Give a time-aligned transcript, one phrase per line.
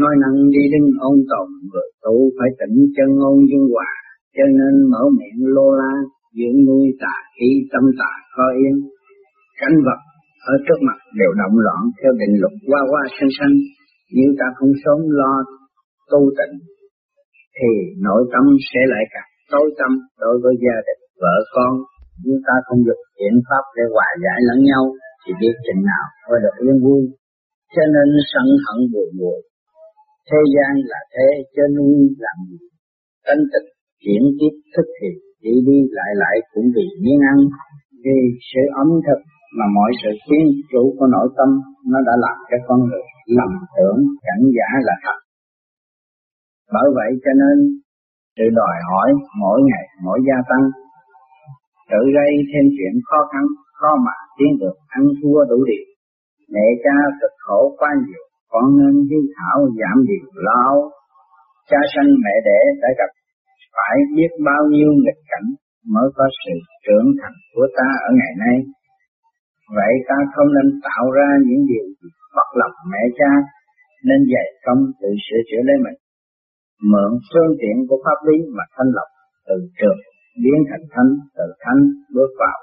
[0.00, 3.90] nói năng đi đứng ôn tồn người tu phải tỉnh chân ngôn dung hòa,
[4.36, 5.94] cho nên mở miệng lô la,
[6.36, 8.76] dưỡng nuôi tà khí, tâm tà khó yên
[9.60, 10.00] cảnh vật
[10.52, 13.54] ở trước mặt đều động loạn theo định luật qua qua sanh sanh.
[14.16, 15.34] Nếu ta không sớm lo
[16.10, 16.54] tu tịnh,
[17.56, 17.70] thì
[18.06, 21.72] nội tâm sẽ lại càng tối tâm đối với gia đình, vợ con.
[22.24, 24.84] Nếu ta không được biện pháp để hòa giải lẫn nhau,
[25.22, 27.02] thì biết chừng nào mới được yên vui.
[27.74, 29.38] Cho nên sân hận buồn buồn
[30.28, 31.92] thế gian là thế cho nên
[32.24, 32.38] làm
[33.26, 33.68] tánh tịch
[34.02, 35.08] chuyển tiếp thức thì
[35.44, 37.38] đi đi lại lại cũng vì miếng ăn
[38.04, 39.20] vì sự ấm thực
[39.58, 41.48] mà mọi sự kiến chủ của nội tâm
[41.90, 43.04] nó đã làm cho con người
[43.38, 45.18] lầm tưởng cảnh giả là thật.
[46.74, 47.56] Bởi vậy cho nên
[48.36, 49.08] sự đòi hỏi
[49.40, 50.64] mỗi ngày mỗi gia tăng,
[51.90, 53.44] tự gây thêm chuyện khó khăn,
[53.78, 55.86] khó mà tiến được ăn thua đủ điều.
[56.54, 60.74] Mẹ cha cực khổ quá nhiều, con nên hiếu thảo giảm điều lao
[61.70, 63.10] Cha sanh mẹ đẻ đã gặp
[63.74, 65.48] phải biết bao nhiêu nghịch cảnh
[65.94, 68.56] mới có sự trưởng thành của ta ở ngày nay.
[69.76, 71.86] Vậy ta không nên tạo ra những điều
[72.36, 73.32] bất lòng mẹ cha,
[74.08, 75.98] nên dạy công tự sửa chữa lấy mình.
[76.90, 79.10] Mượn phương tiện của pháp lý mà thanh lọc
[79.46, 80.00] từ trường
[80.42, 81.80] biến thành thánh, từ thánh
[82.14, 82.58] bước vào.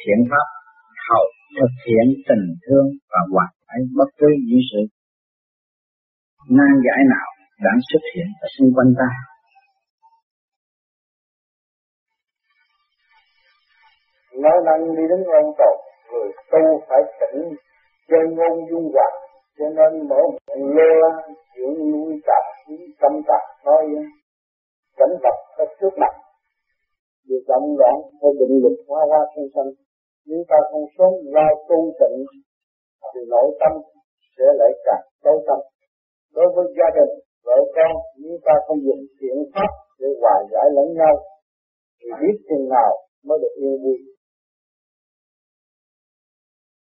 [0.00, 0.46] Thiện pháp
[1.08, 1.26] hậu
[1.58, 4.80] thực hiện tình thương và hoàn phải bất cứ những sự
[6.56, 7.28] nan giải nào
[7.64, 9.10] đang xuất hiện ở xung quanh ta.
[14.42, 15.76] Nói năng đi đến ông tộc
[16.12, 17.40] người tu phải tỉnh
[18.08, 19.12] chân ngôn dung hoạt
[19.58, 20.92] cho nên mở miệng lơ
[21.56, 23.82] dưỡng nuôi tạp khí tâm tạp nói
[24.96, 26.14] cảnh vật ở trước mặt.
[27.28, 29.70] Việc động loạn theo định luật hoa hoa sinh sanh,
[30.26, 32.24] nếu ta không sớm lo tu tịnh
[33.12, 33.72] thì nội tâm
[34.36, 35.58] sẽ lại càng tối tâm
[36.36, 37.12] đối với gia đình,
[37.46, 39.70] vợ con nếu ta không dùng chuyện pháp
[40.00, 41.14] để hòa giải lẫn nhau,
[41.98, 42.92] thì biết chừng nào
[43.26, 43.98] mới được yên vui.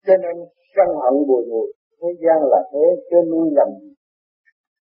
[0.06, 0.36] Cho nên
[0.74, 1.68] sân hận bùi ngùi,
[2.00, 3.68] thế gian là thế, chứ nuôi lầm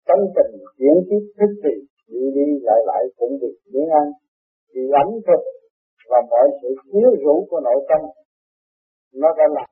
[0.08, 1.74] tánh tình diễn tiếp thức thì
[2.12, 4.06] đi đi lại lại cũng bị biến ăn.
[4.74, 5.42] Vì ẩm thực
[6.10, 8.00] và mọi sự thiếu rũ của nội tâm,
[9.14, 9.70] nó đã làm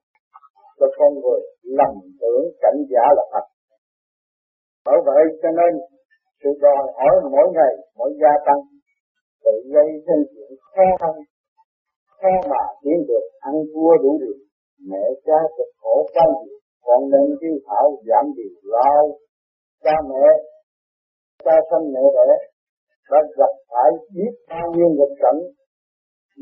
[0.79, 1.41] cho con người
[1.79, 3.47] lầm tưởng cảnh giả là thật
[4.89, 5.73] bởi vậy cho nên
[6.41, 8.61] sự đòi hỏi mỗi ngày, mỗi gia tăng,
[9.45, 11.15] tự gây nên chuyện khó khăn,
[12.19, 14.39] khó mà kiếm được ăn thua đủ điều.
[14.91, 19.19] Mẹ cha cực khổ quá nhiều còn nên đi thảo giảm điều lao.
[19.85, 20.27] Cha mẹ,
[21.45, 22.29] cha sanh mẹ đẻ,
[23.11, 25.41] đã gặp phải biết bao nhiêu nghịch cảnh,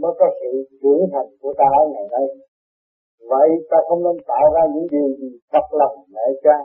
[0.01, 0.51] mới có sự
[0.83, 2.46] trưởng thành của ta ở ngày nay
[3.31, 6.59] vậy ta không nên tạo ra những điều gì thật lòng mẹ cha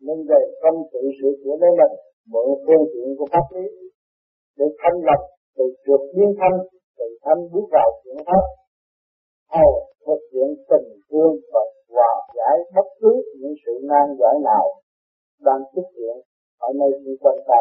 [0.00, 1.94] nên về công sự sửa chữa lấy mình
[2.32, 3.66] mượn phương tiện của pháp lý
[4.58, 5.20] để thanh lập
[5.56, 6.56] từ trượt biến thanh
[6.98, 8.44] từ thanh bước vào chuyển pháp.
[9.54, 9.72] Hầu
[10.06, 11.60] thực hiện tình thương và
[11.94, 14.64] hòa giải bất cứ những sự nan giải nào
[15.46, 16.16] đang xuất hiện
[16.58, 17.60] ở nơi xung quanh ta.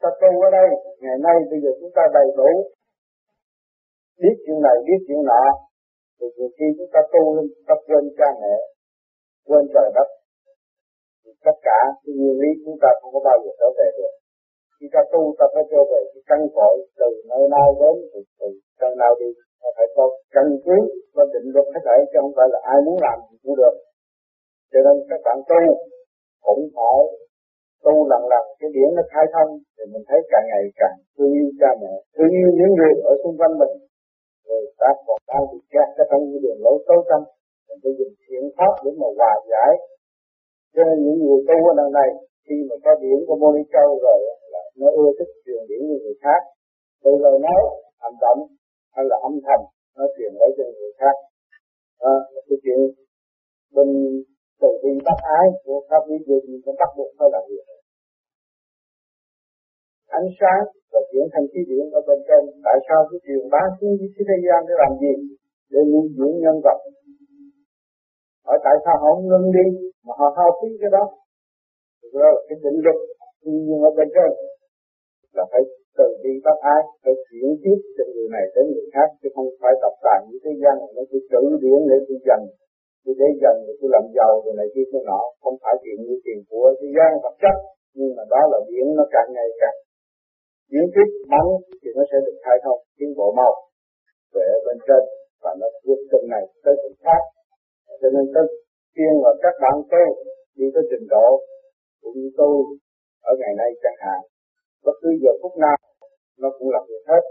[0.00, 0.68] Ta tu ở đây,
[1.00, 2.50] ngày nay bây giờ chúng ta đầy đủ,
[4.20, 5.42] biết chuyện này, biết chuyện nọ,
[6.18, 8.54] thì nhiều khi chúng ta tu lên, ta quên cha mẹ,
[9.48, 10.08] quên trời đất,
[11.22, 14.14] thì tất cả cái nguyên lý chúng ta không có bao giờ trở về được.
[14.76, 18.20] Khi ta tu ta phải trở về cái căn cội từ nơi nào đến, từ,
[18.38, 18.46] từ
[18.80, 19.30] căn nào đi,
[19.76, 20.76] phải có căn cứ
[21.14, 23.74] và định luật hết thảy chứ không phải là ai muốn làm gì cũng được
[24.72, 25.60] cho nên các bạn tu
[26.46, 26.98] cũng phải
[27.84, 31.32] tu lần lần cái điểm nó khai thông thì mình thấy càng ngày càng thương
[31.38, 33.74] yêu cha mẹ thương yêu những người ở xung quanh mình
[34.46, 37.20] người ta còn đang bị kẹt cái trong những đường lối tối tâm
[37.66, 39.72] mình phải dùng thiện pháp để mà hòa giải
[40.76, 42.10] cho nên những người tu ở lần này.
[42.46, 44.18] Khi mà có điển của Moni Châu rồi
[44.54, 46.40] là nó ưa thích truyền điển với người khác.
[47.04, 47.60] Từ lời nói
[48.02, 48.40] hành động
[48.94, 49.60] hay là âm thầm
[49.96, 51.16] nó truyền lấy cho người khác.
[51.98, 52.14] À,
[52.48, 52.78] cái chuyện
[53.74, 53.88] bên
[54.60, 57.64] từ bi bác ái của các quý vị thì nó bắt buộc phải làm việc
[60.20, 60.62] ánh sáng
[60.92, 64.10] và chuyển thành khí điện ở bên trên tại sao cái truyền bá xuống dưới
[64.28, 65.12] thế gian để làm gì?
[65.72, 66.78] Để nuôi dưỡng nhân vật.
[68.46, 69.66] Hỏi tại sao họ không ngưng đi?
[70.06, 71.04] Mà họ hao phí cái đó.
[72.14, 72.98] Đó là cái định luật
[73.40, 74.30] thiên nhiên ở bên trên
[75.36, 75.62] là phải
[75.98, 79.48] từ bi bác ái, phải chuyển tiếp từ người này đến người khác, chứ không
[79.60, 80.76] phải tập tàn như thế gian.
[80.94, 82.44] Nó cứ trữ điển để tôi dành,
[83.04, 85.20] tôi để dành để tôi làm giàu rồi này kia cái nọ.
[85.42, 87.56] Không phải chuyện như tiền của thế gian vật chất,
[87.96, 89.76] nhưng mà đó là điển nó càng ngày càng
[90.72, 91.46] những tiếp bắn
[91.80, 93.52] thì nó sẽ được khai thông tiến bộ mau
[94.34, 95.02] về bên trên
[95.42, 97.20] và nó vượt từng này tới từng khác.
[98.00, 98.46] Cho nên tôi
[98.94, 100.06] khuyên là các bạn tôi
[100.58, 101.28] đi tới trình độ
[102.02, 102.54] cũng như tôi
[103.30, 104.20] ở ngày nay chẳng hạn,
[104.84, 105.78] bất cứ giờ phút nào
[106.42, 107.22] nó cũng làm việc hết.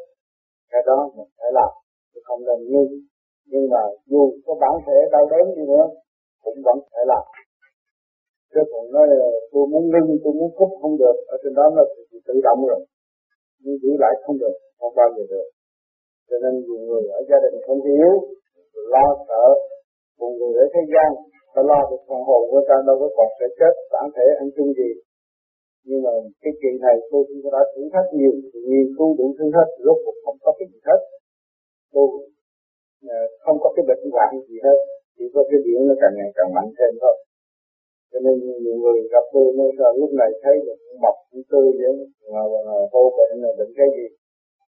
[0.71, 1.71] Cái đó mình phải làm,
[2.13, 2.83] chứ không nên như
[3.51, 5.85] nhưng mà dù có bản thể đau đớn đi nữa,
[6.43, 7.23] cũng vẫn phải làm.
[8.53, 9.07] Chứ còn nói
[9.51, 11.83] tôi muốn ngưng, tôi muốn cúp không được, ở trên đó nó
[12.27, 12.85] tự động rồi
[13.61, 15.47] nhưng giữ lại không được, không bao giờ được.
[16.29, 18.11] Cho nên nhiều người ở gia đình không hiểu,
[18.93, 19.45] lo sợ.
[20.19, 21.09] Một người ở thế gian,
[21.53, 24.47] ta lo được phần hồn của ta, đâu có còn sẽ chết, bản thể ăn
[24.55, 24.89] chung gì.
[25.87, 26.11] Nhưng mà
[26.43, 28.33] cái chuyện này tôi cũng đã thử thách nhiều
[28.69, 30.99] nghiên cứu đủ thứ hết, rốt cuộc không có cái gì hết.
[31.93, 32.07] Tôi
[33.15, 34.77] à, không có cái bệnh hoạn gì hết,
[35.17, 37.15] chỉ có cái điện nó càng ngày càng mạnh thêm thôi
[38.15, 41.67] cho nên nhiều người gặp tôi nên sao lúc này thấy được mập, cũng tươi
[41.79, 41.93] vậy.
[42.33, 44.07] Mà, mà vô bệnh là bệnh cái gì?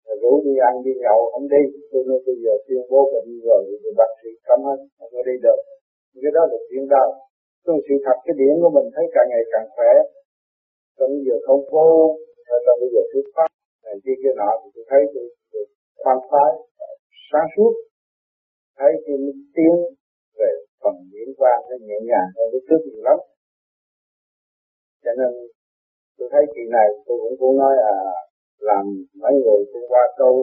[0.06, 1.62] Rồi rủ đi ăn đi nhậu không đi.
[1.90, 5.20] Tôi nói bây giờ tuyên bố bệnh rồi thì bác sĩ cấm hết không có
[5.28, 5.60] đi được.
[6.22, 7.08] Cái đó là chuyện đau
[7.66, 9.93] tôi sự thật cái điện của mình thấy càng ngày càng khỏe.
[10.98, 11.88] Trong bây giờ không vô
[12.66, 13.50] rồi bây giờ thuyết pháp
[13.84, 15.64] này kia kia nọ thì tôi thấy tôi, tôi
[16.02, 16.52] khoan khoái
[17.31, 17.72] sáng suốt.
[18.78, 19.16] Thấy cái
[19.56, 19.75] tiến
[20.38, 20.50] về
[20.82, 23.19] phần diễn quan nó nhẹ nhàng hơn lúc trước nhiều lắm
[25.06, 25.31] cho nên
[26.19, 27.94] tôi thấy chuyện này tôi cũng muốn nói là
[28.69, 28.85] làm
[29.23, 30.35] mấy người cũng qua câu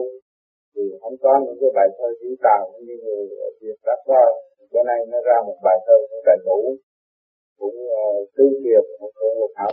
[0.74, 3.22] thì không có những cái bài thơ diễn tào như người
[3.60, 4.22] Việt đã qua
[4.72, 6.58] bữa nay nó ra một bài thơ cũng đầy đủ
[7.58, 9.72] cũng uh, tư kiệt một sự một hảo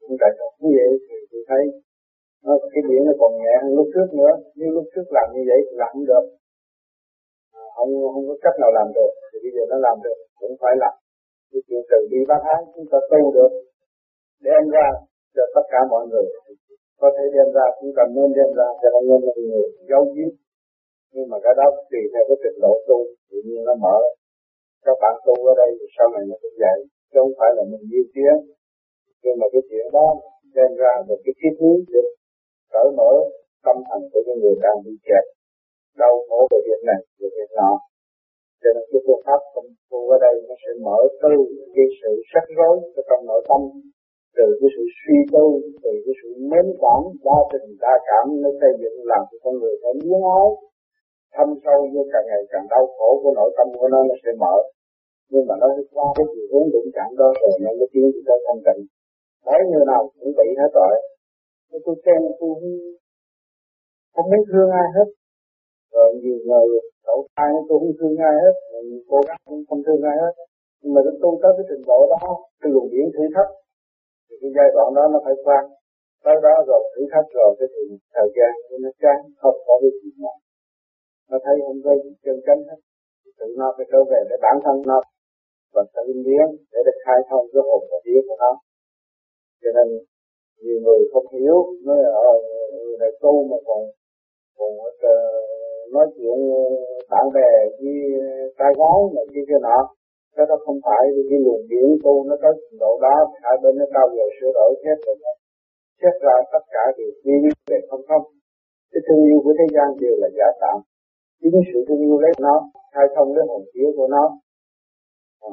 [0.00, 0.48] cũng đầy đủ.
[0.62, 1.62] Như vậy thì tôi thấy
[2.44, 4.32] nó cái biển nó còn nhẹ hơn lúc trước nữa.
[4.58, 6.24] Nhưng lúc trước làm như vậy thì làm không được.
[7.58, 9.10] À, không không có cách nào làm được.
[9.30, 10.94] Thì bây giờ nó làm được cũng phải làm.
[11.50, 13.52] Cái chuyện từ bi bác ái chúng ta tu được
[14.46, 14.86] đem ra
[15.34, 16.26] cho tất cả mọi người.
[17.00, 20.30] Có thể đem ra chúng ta nên đem ra, cho nên mọi người giấu giếm.
[21.14, 22.98] Nhưng mà cái đó tùy theo cái trình độ tu,
[23.30, 23.98] tự nhiên nó mở.
[24.86, 26.78] Các bạn tu ở đây thì sau này nó cũng vậy,
[27.10, 28.38] chứ không phải là mình yêu tiếng
[29.22, 30.06] nhưng mà cái chuyện đó
[30.56, 32.04] đem ra một cái thiết hướng để
[32.72, 33.12] cởi mở
[33.64, 35.24] tâm thần của những người đang bị kẹt,
[36.00, 37.72] đau khổ về việc này về việc nọ.
[38.62, 41.32] Cho nên cái phương pháp công phu ở đây nó sẽ mở từ
[41.74, 42.76] cái sự sắc rối
[43.08, 43.60] trong nội tâm
[44.38, 45.46] từ cái sự suy tư,
[45.84, 49.54] từ cái sự mến cảm, đa tình, đa cảm, nó xây dựng làm cho con
[49.60, 50.48] người phải biến ái
[51.34, 54.30] thâm sâu như càng ngày càng đau khổ của nội tâm của nó nó sẽ
[54.42, 54.54] mở.
[55.32, 58.38] Nhưng mà nó qua cái chiều hướng đụng chạm đó rồi nó mới tiến tới
[58.46, 58.82] thanh tịnh.
[59.46, 60.94] Mỗi người nào cũng bị hết rồi
[61.84, 62.54] tôi xem tôi
[64.14, 65.08] không biết thương ai hết.
[65.92, 66.66] Rồi nhiều người
[67.06, 68.54] đậu thai tôi không thương ai hết
[69.10, 70.34] cô gái cũng không thương ai hết.
[70.82, 72.28] Nhưng mà tôi tới cái trình độ đó,
[72.60, 73.50] cái luồng điển thử thách
[74.28, 75.58] thì cái giai đoạn đó nó phải qua
[76.24, 77.82] tới đó rồi, thử thách rồi, cái thì
[78.14, 78.52] thời gian
[78.84, 80.36] nó chán, không có cái gì nữa
[81.30, 82.80] nó thấy không có gì chân chánh hết.
[83.38, 85.00] Tự nó phải trở về để bản thân nó,
[85.74, 88.52] và tự biến để được khai thông cái hồn và vía của nó.
[89.62, 89.88] Cho nên,
[90.62, 92.30] nhiều người không hiểu, nói ở
[92.72, 93.80] người này tu mà còn
[94.58, 94.70] còn
[95.00, 95.16] ờ,
[95.94, 96.38] nói chuyện
[97.10, 97.94] bạn bè với
[98.58, 99.78] trai gái mà kia kia nọ
[100.38, 103.72] cái đó không phải cái luồng điển tu nó tới trình độ đó hai bên
[103.78, 105.32] nó trao dồi sửa đổi hết rồi đó.
[106.00, 108.24] xét ra tất cả đều nguyên về không không
[108.92, 110.78] cái thương yêu của thế gian đều là giả tạm
[111.40, 112.54] chính sự thương yêu lấy nó
[112.94, 114.24] khai thông lấy hồn vía của nó.
[115.40, 115.50] À,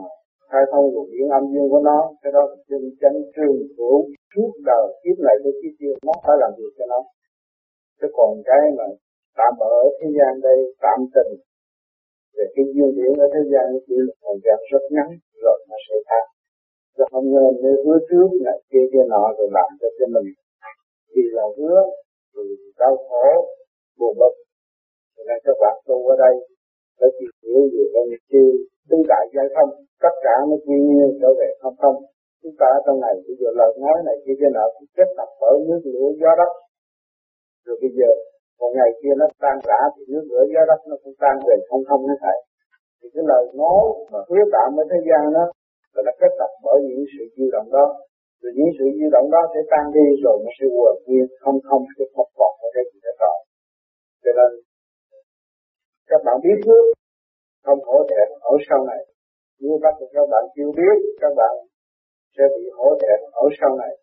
[0.49, 3.97] khai thông luồng điển âm dương của nó cái đó là chân chánh trường hữu
[4.31, 6.99] suốt đời kiếp này tới kiếp kia nó phải làm việc cho nó.
[7.99, 8.85] Chứ còn cái mà
[9.37, 11.31] tạm ở thế gian đây tạm tình
[12.35, 15.09] về cái duyên điển ở thế gian nó chỉ là thời gian rất ngắn,
[15.43, 16.25] rồi nó sẽ tan
[16.97, 20.05] rồi không nên ờ, nếu hứa trước là kia kia nọ rồi làm cho cho
[20.15, 20.27] mình
[21.13, 21.79] vì là hứa,
[22.33, 22.41] thì
[22.79, 23.27] đau khổ,
[23.99, 24.33] buồn bực.
[25.15, 26.35] Cho nên các bạn tu ở đây,
[26.99, 28.43] phải tìm hiểu về con chi
[28.89, 29.69] tứ đại giải thông
[30.03, 31.97] tất cả nó quy nguyên trở về không không
[32.43, 35.09] chúng ta ở trong này, bây giờ lời nói này, kia kia nọ cũng kết
[35.17, 36.51] tập bởi nước lửa, gió đất.
[37.65, 38.09] Rồi bây giờ
[38.59, 41.55] một ngày kia nó tan rã thì nước lửa gió đất nó cũng tan về
[41.69, 42.37] không không hết thảy.
[42.99, 43.81] Thì cái lời nói
[44.11, 45.45] mà hứa tạm ở thế gian đó
[45.93, 47.85] là nó kết tập bởi những sự di động đó.
[48.41, 51.57] Rồi những sự di động đó sẽ tan đi rồi nó sẽ hòa nguyên không
[51.67, 53.37] không sẽ không còn ở đây gì nữa rồi
[54.25, 54.51] cho nên,
[56.09, 56.83] các bạn biết trước,
[57.65, 59.01] không hổ thẹn ở sau này.
[59.59, 61.55] Nếu các các bạn chưa biết, các bạn
[62.37, 63.93] sẽ bị hổ thẹn ở sau này.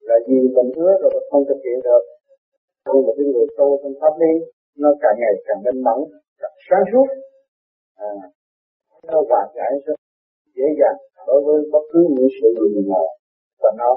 [0.00, 2.02] Là vì mình hứa rồi không thực hiện được
[2.86, 4.32] nhưng một cái người tu trong pháp lý
[4.82, 5.98] nó càng ngày càng minh mẫn
[6.40, 7.06] càng sáng suốt.
[7.96, 8.10] À,
[9.10, 9.98] nó hòa giải rất
[10.56, 13.06] dễ dàng đối với bất cứ những sự gì nào
[13.62, 13.92] và nó.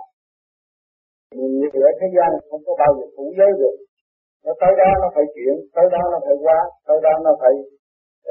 [1.36, 3.76] Như ở thế gian không có bao giờ phủ giới được.
[4.46, 7.54] Nó tới đó nó phải chuyển tới đó nó phải qua tới đó nó phải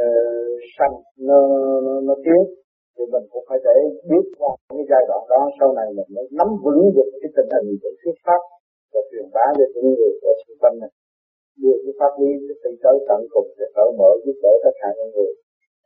[0.02, 0.94] uh, sanh
[1.28, 1.38] nó,
[1.86, 2.42] nó, nó tiến.
[2.94, 3.76] Thì mình cũng phải để
[4.10, 7.48] biết qua cái giai đoạn đó sau này mình mới nắm vững được cái tình
[7.54, 8.40] hình của thuyết pháp
[8.94, 10.92] và truyền bá cho những người ở xung quanh này.
[11.60, 14.88] Đưa cái pháp lý đi tới tận cùng để cởi mở, giúp đỡ tất cả
[14.96, 15.32] những người.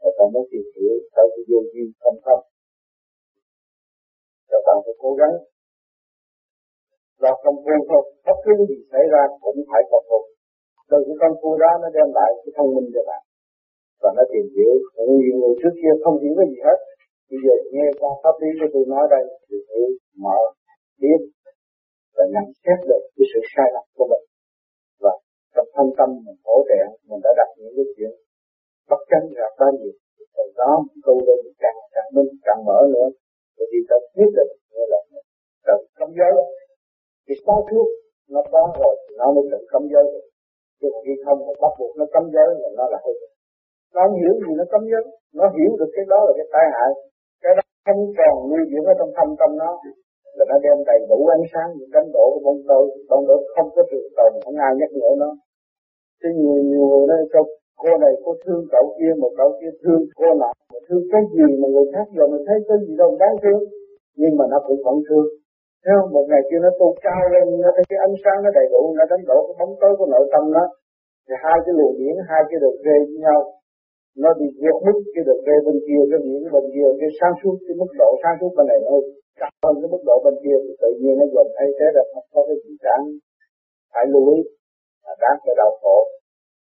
[0.01, 2.43] Và ta muốn tìm hiểu tới cái vô vi không không.
[4.51, 5.35] Các bạn phải cố gắng.
[7.23, 8.03] Và công phu thôi.
[8.27, 10.21] Bất cứ gì xảy ra cũng phải công phu
[10.91, 13.23] từ cái công phu đó nó đem lại cái thông minh cho bạn.
[14.03, 14.73] Và nó tìm hiểu.
[14.97, 16.79] Cũng nhiều người trước kia không hiểu cái gì hết.
[17.31, 19.89] Bây giờ nghe qua pháp lý của tôi nói đây, thì hiểu
[20.25, 20.39] mở,
[21.01, 21.21] biết
[22.19, 24.25] và nhận xét được cái sự sai lầm của mình.
[25.05, 25.13] Và
[25.55, 28.13] trong thân tâm mình hỗ trợ mình đã đặt những cái chuyện
[28.91, 29.95] bất chân ra bao nhiêu
[30.37, 30.73] từ đó
[31.05, 33.09] câu lên càng càng minh, càng mở nữa.
[33.57, 35.01] Rồi đi tới quyết định như là
[35.67, 36.33] tự cấm giới.
[37.27, 37.89] Thì sáng trước
[38.35, 40.07] nó có rồi thì nó mới tự cấm giới.
[40.13, 40.23] Được
[40.81, 43.15] chứ khi không mà bắt buộc nó cấm giới là nó là hư.
[43.95, 45.05] Nó không hiểu gì nó cấm giới.
[45.39, 46.91] Nó hiểu được cái đó là cái tai hại.
[47.43, 49.71] Cái đó không còn nuôi dưỡng ở trong thâm tâm nó
[50.37, 53.39] là nó đem đầy đủ ánh sáng những cánh độ của bông tôi bông tôi
[53.55, 55.31] không có sự tồn không ai nhắc nhở nó
[56.21, 57.41] chứ nhiều nhiều người nói cho
[57.83, 61.23] cô này cô thương cậu kia một cậu kia thương cô nọ mà thương cái
[61.35, 63.63] gì mà người khác giờ mình thấy cái gì đâu đáng thương
[64.21, 65.29] nhưng mà nó cũng vẫn thương
[65.85, 66.11] Thấy không?
[66.15, 68.83] Một ngày kia nó tu cao lên, nó thấy cái ánh sáng nó đầy đủ,
[68.99, 70.65] nó đánh đổ cái bóng tối của nội tâm nó.
[71.27, 73.39] Thì hai cái luồng điển, hai cái đường rê với nhau.
[74.23, 77.35] Nó bị vượt mức cái được về bên kia, cái biển bên kia, cái sáng
[77.41, 78.95] suốt, cái mức độ sáng suốt bên này nó
[79.41, 80.57] cao hơn cái mức độ bên kia.
[80.65, 83.05] Thì tự nhiên nó gần thấy thế là không có cái gì đáng
[83.93, 84.41] phải lưu ý,
[85.05, 85.97] là đáng phải đau khổ.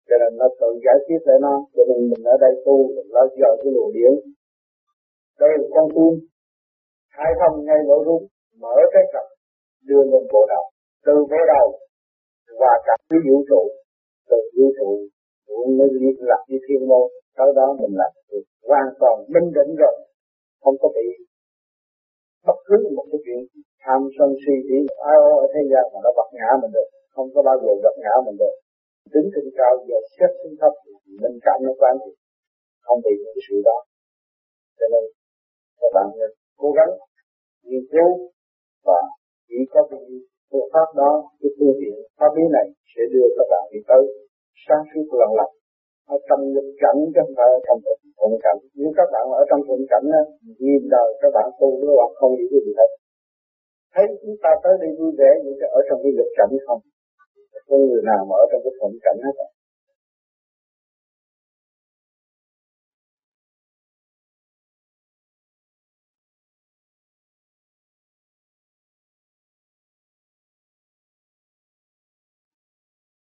[0.09, 3.09] Cho nên nó tự giải quyết lại nó, cho nên mình ở đây tu, mình
[3.17, 4.13] lo giờ cái luồng điển.
[5.41, 6.13] Đây là con tim,
[7.17, 8.25] hai thông ngay lỗ rung
[8.63, 9.27] mở cái cặp
[9.89, 10.65] đưa lên bộ đầu
[11.07, 11.67] từ bộ đầu
[12.61, 13.63] và cả cái vũ trụ
[14.31, 14.91] từ vũ trụ
[15.47, 19.49] cũng mới liên lạc với thiên môn sau đó mình làm được hoàn toàn minh
[19.57, 19.97] định rồi.
[20.63, 21.07] Không có bị
[22.47, 23.41] bất cứ một cái chuyện
[23.85, 24.79] tham sân si chỉ
[25.11, 26.89] ai ở thế gian mà nó bật ngã mình được.
[27.15, 28.55] Không có bao giờ bật ngã mình được.
[29.15, 30.73] Đứng trên cao giờ xét xuống thấp,
[31.23, 32.11] mình cảm nó quan thì
[32.85, 33.79] không bị những cái sự đó.
[34.79, 35.05] Cho nên,
[35.81, 36.07] các bạn
[36.61, 36.93] cố gắng
[37.67, 38.09] nghiên cứu
[38.87, 39.01] và
[39.49, 40.01] chỉ có cái
[40.51, 41.11] phương pháp đó,
[41.41, 44.03] cái phương tiện pháp lý này sẽ đưa các bạn đi tới
[44.65, 45.53] sáng suốt lần lành
[46.15, 47.79] ở trong nghịch cảnh, chứ không phải ở trong
[48.19, 48.59] thuận cảnh.
[48.79, 50.23] Nếu các bạn ở trong thuận cảnh á,
[50.65, 52.91] nhìn đời các bạn tu nó hoặc không hiểu gì hết
[53.95, 56.81] thấy chúng ta tới đây vui vẻ nhưng ở trong cái nghịch cảnh không?
[57.69, 59.37] Có người nào mà ở trong cái thuận cảnh hết